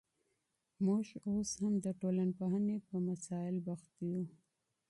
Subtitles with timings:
[0.85, 4.23] موږ اوس هم د ټولنپوهني په مسائل بوخت یو.